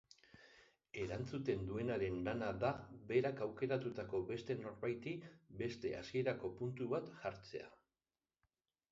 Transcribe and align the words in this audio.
Erantzuten 0.99 1.65
duenaren 1.65 2.15
lana 2.27 2.47
da 2.63 2.71
berak 3.11 3.43
aukeratutako 3.45 4.21
beste 4.31 4.55
norbaiti 4.61 5.13
beste 5.59 5.91
hasierako 5.99 6.51
puntu 6.63 6.89
bat 6.95 7.13
jartzea. 7.19 7.69